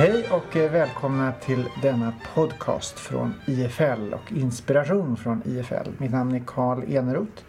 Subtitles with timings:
[0.00, 5.90] Hej och eh, välkomna till denna podcast från IFL och inspiration från IFL.
[5.98, 7.42] Mitt namn är Karl Eneroth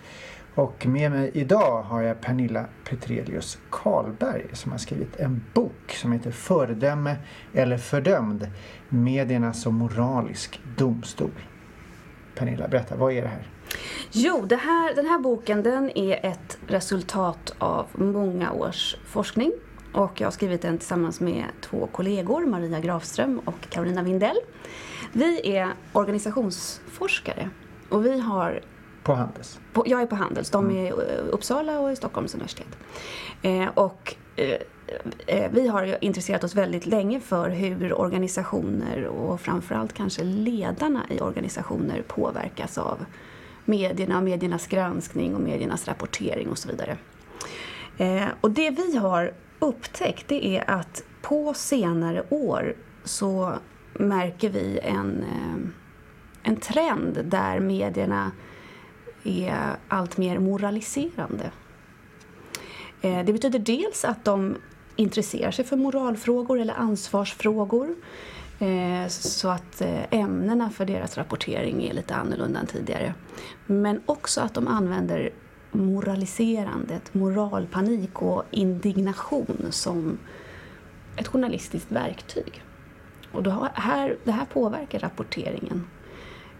[0.56, 6.11] och med mig idag har jag Pernilla Petrelius Karlberg som har skrivit en bok som
[6.11, 7.16] heter Föredöme
[7.54, 8.48] eller fördömd
[8.89, 11.46] Medierna som moralisk domstol.
[12.36, 13.47] Pernilla, berätta, vad är det här?
[14.11, 19.52] Jo, det här, den här boken den är ett resultat av många års forskning
[19.93, 24.37] och jag har skrivit den tillsammans med två kollegor, Maria Grafström och Carolina Windell.
[25.14, 27.50] Vi är organisationsforskare
[27.89, 28.61] och vi har
[29.04, 29.59] På Handels?
[29.73, 30.95] På, jag är på Handels, de är i eh,
[31.31, 32.77] Uppsala och i Stockholms universitet.
[33.41, 34.58] Eh, och eh,
[35.27, 41.19] eh, vi har intresserat oss väldigt länge för hur organisationer och framförallt kanske ledarna i
[41.19, 43.05] organisationer påverkas av
[43.66, 46.97] medierna, mediernas granskning och mediernas rapportering och så vidare.
[47.97, 53.54] Eh, och det vi har upptäckt det är att på senare år så
[53.94, 55.70] märker vi en, eh,
[56.44, 58.32] en trend där medierna
[59.23, 61.52] är allt mer moraliserande.
[63.02, 64.56] Eh, det betyder dels att de
[64.95, 67.95] intresserar sig för moralfrågor eller ansvarsfrågor
[68.59, 73.14] eh, så att ämnena för deras rapportering är lite annorlunda än tidigare.
[73.66, 75.32] Men också att de använder
[75.72, 80.17] moraliserandet, moralpanik och indignation som
[81.16, 82.64] ett journalistiskt verktyg.
[83.31, 85.88] Och då här, det här påverkar rapporteringen.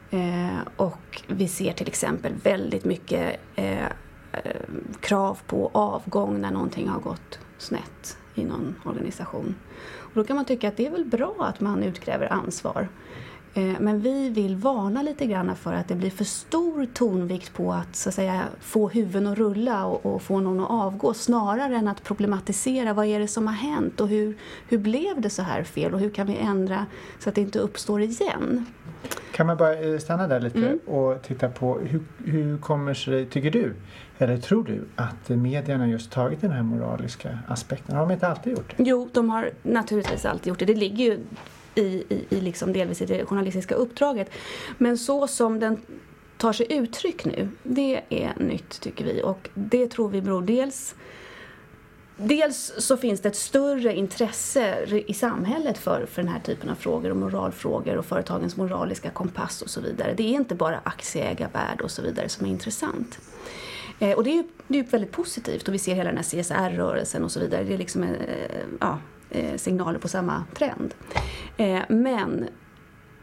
[0.10, 3.86] Eh, och vi ser till exempel väldigt mycket eh,
[4.32, 4.62] eh,
[5.00, 9.56] krav på avgång när någonting har gått snett i någon organisation.
[9.82, 12.88] Och då kan man tycka att det är väl bra att man utkräver ansvar.
[13.54, 17.74] Eh, men vi vill varna lite grann för att det blir för stor tonvikt på
[17.74, 21.76] att, så att säga, få huvuden att rulla och, och, få någon att avgå snarare
[21.76, 24.38] än att problematisera vad är det som har hänt och hur,
[24.70, 26.86] hur blev det så här fel och hur kan vi ändra
[27.20, 28.66] så att det inte uppstår igen.
[29.32, 30.80] Kan man bara eh, stanna där lite mm.
[30.86, 33.74] och titta på hur, hur kommer sig, tycker du,
[34.18, 37.96] eller tror du att medierna just tagit den här moraliska aspekten?
[37.96, 38.84] Har de inte alltid gjort det?
[38.84, 40.66] Jo, de har naturligtvis alltid gjort det.
[40.66, 41.20] Det ligger ju
[41.76, 44.32] i, i, i liksom delvis i det journalistiska uppdraget.
[44.78, 45.82] Men så som den
[46.38, 49.22] tar sig uttryck nu, det är nytt tycker vi.
[49.24, 50.96] Och det tror vi beror dels
[52.24, 56.76] Dels så finns det ett större intresse i samhället för, för den här typen av
[56.76, 60.14] frågor och moralfrågor och företagens moraliska kompass och så vidare.
[60.14, 63.20] Det är inte bara aktieägarvärde och så vidare som är intressant.
[64.00, 66.24] Eh, och det är ju det är väldigt positivt och vi ser hela den här
[66.24, 67.64] CSR-rörelsen och så vidare.
[67.64, 68.10] Det är liksom, eh,
[68.80, 68.98] ja,
[69.58, 70.94] signaler på samma trend.
[71.58, 72.48] Eh, men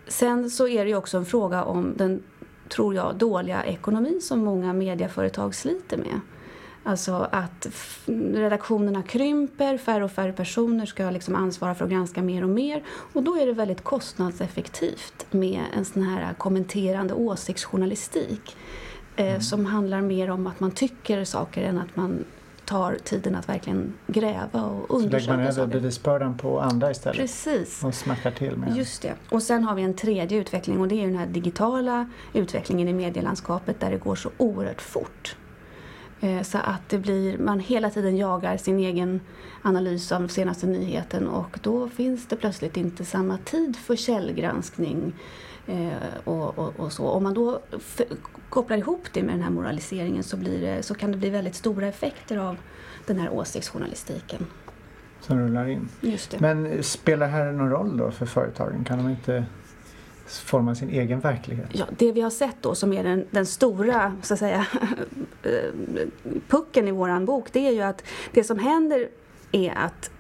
[0.07, 2.23] sen så är det ju också en fråga om den,
[2.69, 6.21] tror jag, dåliga ekonomi som många medieföretag sliter med.
[6.83, 7.67] Alltså att
[8.35, 12.85] redaktionerna krymper, färre och färre personer ska liksom ansvara för att granska mer och mer.
[12.89, 18.57] Och då är det väldigt kostnadseffektivt med en sån här kommenterande åsiktsjournalistik.
[19.17, 19.41] Eh, mm.
[19.41, 22.25] Som handlar mer om att man tycker saker än att man
[22.69, 27.17] tar tiden att verkligen gräva och undersöka Så lägger man över bevisbördan på andra istället?
[27.17, 27.85] Precis.
[27.85, 29.15] Och smärtar till med Just det.
[29.29, 32.93] Och sen har vi en tredje utveckling och det är den här digitala utvecklingen i
[32.93, 35.37] medielandskapet där det går så oerhört fort.
[36.21, 39.21] Eh, så att det blir, man hela tiden jagar sin egen
[39.63, 45.13] analys av senaste nyheten och då finns det plötsligt inte samma tid för källgranskning
[46.25, 47.09] och, och, och så.
[47.09, 47.61] Om man då
[48.49, 51.87] kopplar ihop det med den här moraliseringen så, det, så kan det bli väldigt stora
[51.87, 52.57] effekter av
[53.07, 54.47] den här åsiktsjournalistiken.
[55.21, 55.89] Som rullar in.
[56.01, 56.41] Just det.
[56.41, 58.85] Men spelar det här någon roll då för företagen?
[58.85, 59.45] Kan de inte
[60.27, 61.69] forma sin egen verklighet?
[61.73, 64.67] Ja, det vi har sett då som är den, den stora så att säga,
[66.49, 69.09] pucken i våran bok det är ju att det som händer
[69.53, 70.11] är att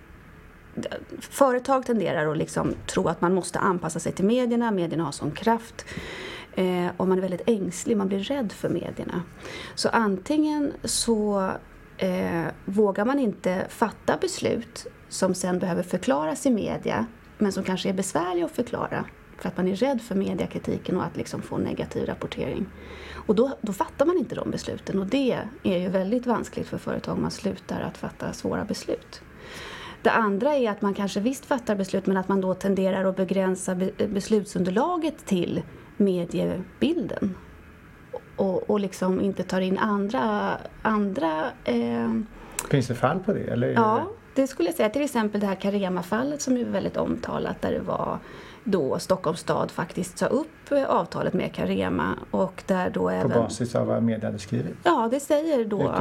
[1.20, 5.30] företag tenderar att liksom tro att man måste anpassa sig till medierna, medierna har sån
[5.30, 5.84] kraft.
[6.54, 9.22] Eh, och man är väldigt ängslig, man blir rädd för medierna.
[9.74, 11.50] Så antingen så
[11.96, 17.06] eh, vågar man inte fatta beslut som sen behöver förklaras i media,
[17.38, 19.04] men som kanske är besvärliga att förklara
[19.38, 22.66] för att man är rädd för mediekritiken och att liksom få negativ rapportering.
[23.26, 26.78] Och då, då fattar man inte de besluten och det är ju väldigt vanskligt för
[26.78, 29.22] företag om man slutar att fatta svåra beslut.
[30.02, 33.16] Det andra är att man kanske visst fattar beslut men att man då tenderar att
[33.16, 33.76] begränsa
[34.08, 35.62] beslutsunderlaget till
[35.96, 37.34] mediebilden.
[38.36, 40.52] Och, och liksom inte tar in andra...
[40.82, 42.10] andra eh...
[42.70, 43.40] Finns det fall på det?
[43.40, 44.88] Eller ja, det skulle jag säga.
[44.88, 48.18] Till exempel det här Carema-fallet som är väldigt omtalat där det var
[48.70, 53.29] då Stockholms stad faktiskt sa upp avtalet med Carema och där då På även...
[53.29, 54.76] basis av vad media hade skrivit?
[54.82, 55.94] Ja, det säger då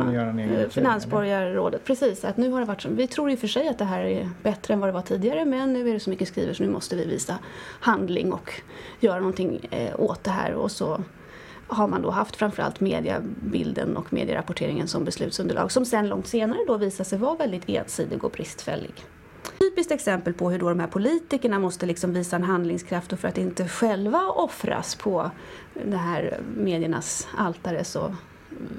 [0.70, 1.86] Finansborgarrådet.
[1.86, 2.90] Precis, att nu har det varit så.
[2.90, 5.02] Vi tror i och för sig att det här är bättre än vad det var
[5.02, 7.38] tidigare men nu är det så mycket skriver så nu måste vi visa
[7.80, 8.52] handling och
[9.00, 11.00] göra någonting eh, åt det här och så
[11.68, 16.78] har man då haft framförallt mediebilden och medierapporteringen som beslutsunderlag som sen långt senare då
[16.78, 18.94] visar sig vara väldigt ensidig och bristfällig.
[19.70, 23.28] Typiskt exempel på hur då de här politikerna måste liksom visa en handlingskraft och för
[23.28, 25.32] att inte själva offras på
[25.86, 28.16] det här mediernas altare så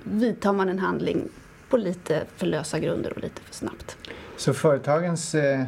[0.05, 1.29] vidtar man en handling
[1.69, 3.97] på lite för lösa grunder och lite för snabbt.
[4.37, 5.65] Så företagens eh,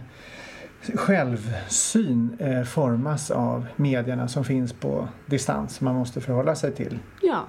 [0.95, 6.99] självsyn eh, formas av medierna som finns på distans man måste förhålla sig till?
[7.23, 7.47] Ja,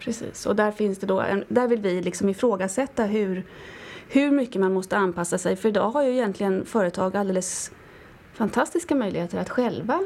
[0.00, 0.46] precis.
[0.46, 3.44] Och där finns det då, där vill vi liksom ifrågasätta hur
[4.08, 5.56] hur mycket man måste anpassa sig.
[5.56, 7.70] För idag har ju egentligen företag alldeles
[8.32, 10.00] fantastiska möjligheter att själva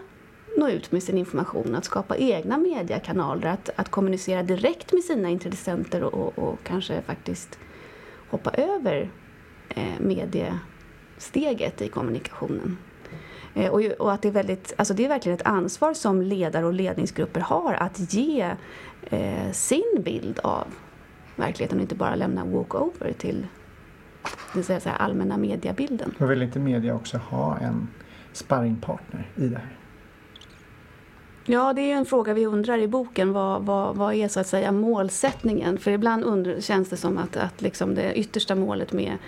[0.56, 5.28] nå ut med sin information, att skapa egna mediekanaler, att, att kommunicera direkt med sina
[5.28, 7.58] intressenter och, och, och kanske faktiskt
[8.30, 9.10] hoppa över
[9.68, 12.78] eh, mediesteget i kommunikationen.
[13.54, 16.66] Eh, och, och, att det är, väldigt, alltså det är verkligen ett ansvar som ledare
[16.66, 18.54] och ledningsgrupper har att ge
[19.02, 20.66] eh, sin bild av
[21.36, 23.46] verkligheten och inte bara lämna walkover till
[24.54, 26.14] det säga, så här, allmänna mediebilden.
[26.18, 27.88] Och vill inte media också ha en
[28.32, 29.78] sparringpartner i det här?
[31.44, 33.32] Ja, det är en fråga vi undrar i boken.
[33.32, 35.78] Vad, vad, vad är så att säga målsättningen?
[35.78, 39.18] För ibland undrar, känns det som att, att liksom det yttersta målet med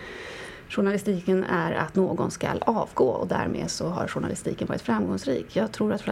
[0.68, 5.56] journalistiken är att någon ska avgå och därmed så har journalistiken varit framgångsrik.
[5.56, 6.02] Jag tror att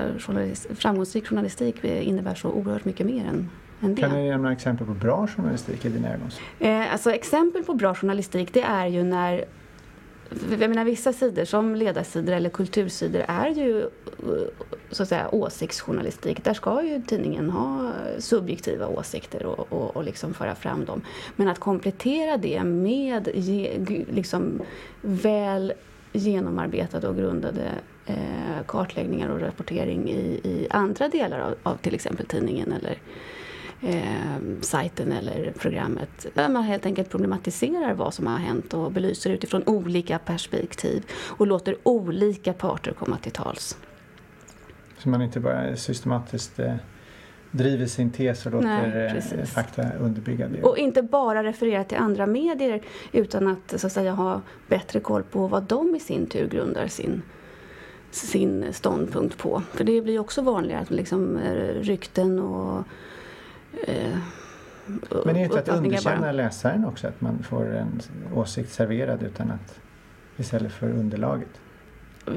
[0.75, 3.51] framgångsrik journalistik innebär så oerhört mycket mer än
[3.83, 4.05] en del.
[4.05, 6.31] Kan du ge några exempel på bra journalistik i dina ögon?
[6.59, 9.45] Eh, alltså exempel på bra journalistik det är ju när
[10.51, 13.87] jag menar, vissa sidor som ledarsidor eller kultursidor är ju eh,
[14.91, 16.45] så att säga åsiktsjournalistik.
[16.45, 21.03] Där ska ju tidningen ha subjektiva åsikter och, och, och liksom föra fram dem.
[21.37, 23.79] Men att komplettera det med ge,
[24.11, 24.63] liksom
[25.01, 25.73] väl
[26.13, 27.65] genomarbetade och grundade
[28.07, 32.99] eh, kartläggningar och rapportering i, i andra delar av, av till exempel tidningen eller
[33.83, 36.27] eh, sajten eller programmet.
[36.35, 41.47] Där man helt enkelt problematiserar vad som har hänt och belyser utifrån olika perspektiv och
[41.47, 43.77] låter olika parter komma till tals.
[44.99, 46.75] Så man inte bara systematiskt eh,
[47.51, 50.63] driver sin tes och låter Nej, eh, fakta underbygga det.
[50.63, 52.83] Och inte bara referera till andra medier
[53.13, 56.87] utan att, så att säga, ha bättre koll på vad de i sin tur grundar
[56.87, 57.23] sin
[58.11, 59.63] sin ståndpunkt på.
[59.73, 62.85] För det blir också vanligare att liksom eh, rykten och
[63.87, 64.17] eh,
[65.25, 66.33] Men är det inte att underkänna bara.
[66.33, 67.07] läsaren också?
[67.09, 68.01] Att man får en
[68.35, 69.81] åsikt serverad utan att
[70.37, 71.61] istället för underlaget?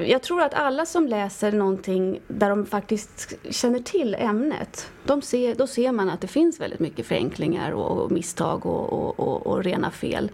[0.06, 5.54] Jag tror att alla som läser någonting där de faktiskt känner till ämnet, de ser,
[5.54, 9.46] då ser man att det finns väldigt mycket förenklingar och, och misstag och, och, och,
[9.46, 10.30] och rena fel.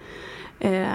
[0.58, 0.86] Eh,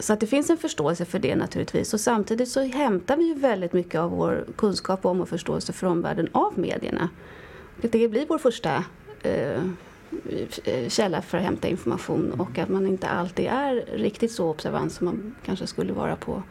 [0.00, 1.94] så att det finns en förståelse för det naturligtvis.
[1.94, 5.86] Och samtidigt så hämtar vi ju väldigt mycket av vår kunskap om och förståelse för
[5.86, 7.08] omvärlden av medierna.
[7.80, 8.84] Det blir vår första
[9.22, 14.92] eh, källa för att hämta information och att man inte alltid är riktigt så observant
[14.92, 16.42] som man kanske skulle vara på.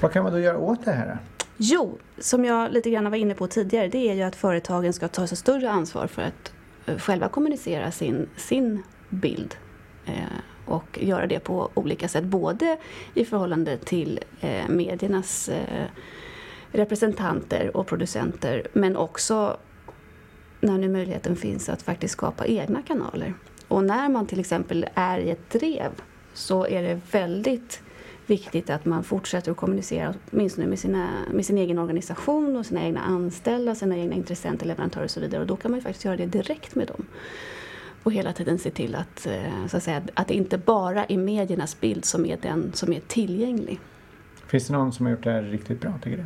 [0.00, 1.18] Vad kan man då göra åt det här?
[1.56, 5.08] Jo, som jag lite grann var inne på tidigare, det är ju att företagen ska
[5.08, 6.52] ta sig större ansvar för att
[6.86, 9.56] eh, själva kommunicera sin, sin bild.
[10.06, 10.12] Eh,
[10.66, 12.76] och göra det på olika sätt, både
[13.14, 15.86] i förhållande till eh, mediernas eh,
[16.72, 19.56] representanter och producenter, men också
[20.60, 23.34] när nu möjligheten finns att faktiskt skapa egna kanaler.
[23.68, 25.90] Och när man till exempel är i ett drev
[26.34, 27.82] så är det väldigt
[28.26, 32.82] viktigt att man fortsätter att kommunicera åtminstone med, sina, med sin egen organisation och sina
[32.82, 35.40] egna anställda, sina egna intressenter, leverantörer och så vidare.
[35.40, 37.06] Och då kan man ju faktiskt göra det direkt med dem.
[38.02, 41.16] Och hela tiden se till att, eh, så att, säga, att det inte bara är
[41.16, 43.80] mediernas bild som är den som är tillgänglig.
[44.46, 46.24] Finns det någon som har gjort det här riktigt bra, tycker du?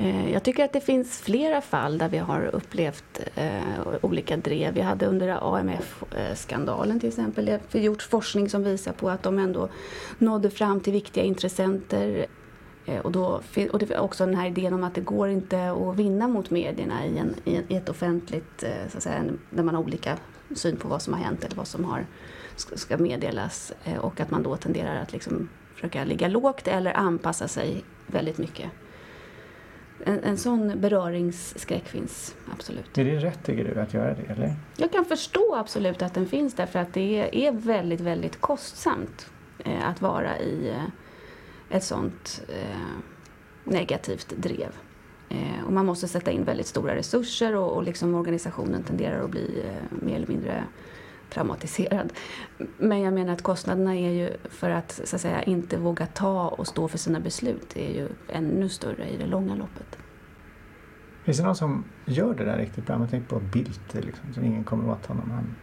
[0.00, 3.60] Eh, jag tycker att det finns flera fall där vi har upplevt eh,
[4.02, 4.74] olika drev.
[4.74, 9.68] Vi hade under AMF-skandalen till exempel det gjort forskning som visar på att de ändå
[10.18, 12.26] nådde fram till viktiga intressenter.
[12.86, 13.40] Eh, och, då,
[13.72, 16.50] och det är också den här idén om att det går inte att vinna mot
[16.50, 20.16] medierna i, en, i ett offentligt, eh, så att säga, där man har olika
[20.54, 22.06] syn på vad som har hänt eller vad som har,
[22.56, 23.72] ska meddelas.
[23.84, 28.38] Eh, och att man då tenderar att liksom försöka ligga lågt eller anpassa sig väldigt
[28.38, 28.70] mycket
[30.04, 32.98] en, en sån beröringsskräck finns absolut.
[32.98, 34.54] Är det rätt tycker du att göra det eller?
[34.76, 39.30] Jag kan förstå absolut att den finns därför att det är väldigt, väldigt kostsamt
[39.64, 40.74] eh, att vara i,
[41.70, 42.98] ett sånt eh,
[43.64, 44.76] negativt drev.
[45.28, 49.30] Eh, och man måste sätta in väldigt stora resurser och, och liksom organisationen tenderar att
[49.30, 50.64] bli eh, mer eller mindre
[51.30, 52.12] traumatiserad.
[52.78, 56.48] Men jag menar att kostnaderna är ju för att, så att säga, inte våga ta
[56.48, 59.98] och stå för sina beslut är ju ännu större i det långa loppet.
[61.24, 62.98] Finns det någon som gör det där riktigt bra?
[62.98, 65.30] Man tänker på Bildt, liksom, så ingen kommer åt honom.
[65.30, 65.56] Han,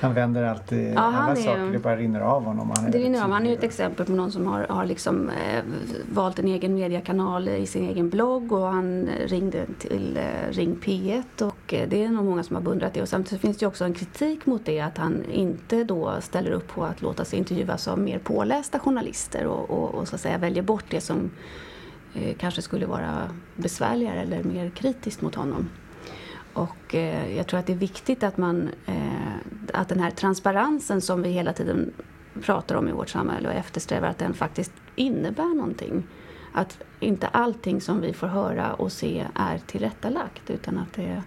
[0.00, 2.72] han vänder alltid Ja, alla är- saker, det bara rinner av honom.
[2.76, 3.30] Han är Det rinner av.
[3.30, 5.62] Han är ett exempel på någon som har, har liksom, eh,
[6.12, 11.42] valt en egen mediekanal i sin egen blogg och han ringde till eh, Ring P1
[11.42, 13.02] och eh, det är nog många som har beundrat det.
[13.02, 16.50] Och samtidigt finns det ju också en kritik mot det att han inte då ställer
[16.50, 20.20] upp på att låta sig intervjuas av mer pålästa journalister och, och, och så att
[20.20, 21.30] säga väljer bort det som
[22.14, 25.68] eh, kanske skulle vara besvärligare eller mer kritiskt mot honom.
[26.56, 29.36] Och eh, jag tror att det är viktigt att man, eh,
[29.72, 31.92] att den här transparensen som vi hela tiden
[32.42, 36.06] pratar om i vårt samhälle och eftersträvar, att den faktiskt innebär någonting.
[36.52, 41.22] Att inte allting som vi får höra och se är tillrättalagt utan att det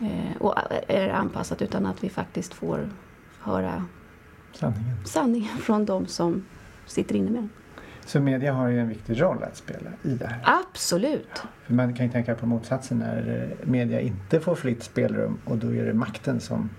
[0.00, 0.54] eh, och
[0.88, 2.90] är anpassat utan att vi faktiskt får
[3.40, 3.84] höra
[4.52, 5.06] Sanningen.
[5.06, 6.44] sanningen från de som
[6.86, 7.50] sitter inne med den.
[8.06, 10.40] Så media har ju en viktig roll att spela i det här.
[10.44, 11.42] Absolut!
[11.66, 15.58] För man kan ju tänka på motsatsen när eh, media inte får fritt spelrum och
[15.58, 16.70] då är det makten som,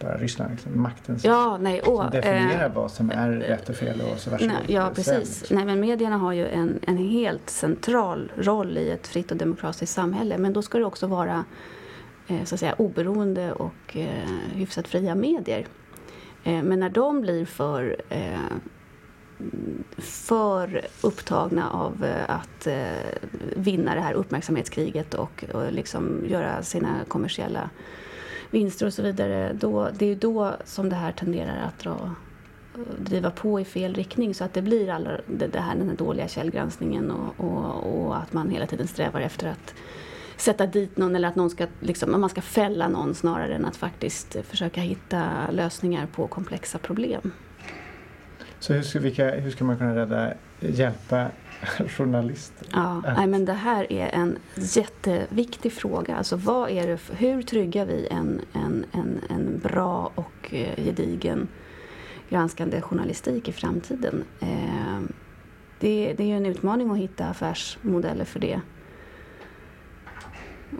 [0.00, 3.68] bara Ryssland, liksom, makten som, Ja, nej, som åh, definierar eh, vad som är rätt
[3.68, 4.54] och fel och så varsågod.
[4.54, 5.40] Nej, ja, precis.
[5.40, 5.56] liksom.
[5.56, 9.94] Nej, men medierna har ju en, en helt central roll i ett fritt och demokratiskt
[9.94, 10.38] samhälle.
[10.38, 11.44] Men då ska det också vara
[12.28, 15.66] eh, så att säga, oberoende och eh, hyfsat fria medier.
[16.44, 18.38] Eh, men när de blir för, eh,
[19.98, 27.04] för upptagna av eh, att eh, vinna det här uppmärksamhetskriget och, och liksom göra sina
[27.08, 27.70] kommersiella
[28.50, 29.52] vinster och så vidare.
[29.52, 32.14] Då, det är ju då som det här tenderar att dra
[32.74, 35.88] eh, driva på i fel riktning så att det blir alla, det, det här, den
[35.88, 39.74] här dåliga källgranskningen och, och, och att man hela tiden strävar efter att
[40.36, 43.76] sätta dit någon eller att någon ska, liksom, man ska fälla någon snarare än att
[43.76, 47.32] faktiskt försöka hitta lösningar på komplexa problem.
[48.62, 51.26] Så hur ska, vilka, hur ska man kunna rädda, hjälpa
[51.88, 52.66] journalister?
[52.72, 56.16] Ja, Att- nej, men det här är en jätteviktig fråga.
[56.16, 61.48] Alltså, vad är det hur tryggar vi en, en, en, en bra och eh, gedigen
[62.28, 64.24] granskande journalistik i framtiden?
[64.40, 65.00] Eh,
[65.80, 68.60] det, det är ju en utmaning att hitta affärsmodeller för det.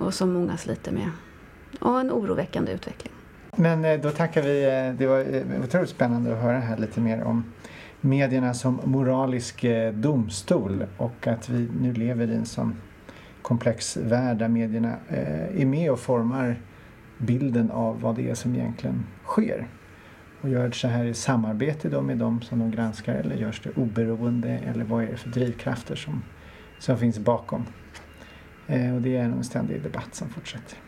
[0.01, 1.11] Och som många sliter med.
[1.81, 3.12] Och en oroväckande utveckling.
[3.56, 4.64] Men eh, då tackar vi.
[4.64, 7.44] eh, Det var eh, otroligt spännande att höra här lite mer om
[8.00, 12.76] medierna som moralisk domstol och att vi nu lever i en sån
[13.42, 14.97] komplex värld där medierna
[15.56, 16.56] är med och formar
[17.18, 19.66] bilden av vad det är som egentligen sker.
[20.40, 23.61] Och gör det så här i samarbete då med de som de granskar eller görs
[23.64, 26.23] det oberoende eller vad är det för drivkrafter som,
[26.78, 27.66] som finns bakom?
[28.66, 30.78] Och det är en ständig debatt som fortsätter.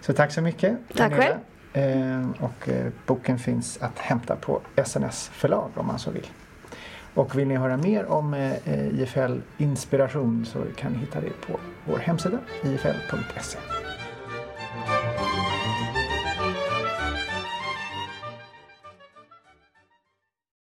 [0.00, 0.78] Så tack så mycket.
[0.96, 1.34] Tack själv.
[1.72, 6.26] Eh, och eh, boken finns att hämta på SNS förlag om man så vill.
[7.14, 11.60] Och vill ni höra mer om eh, IFL Inspiration så kan ni hitta det på
[11.84, 13.58] vår hemsida ifl.se.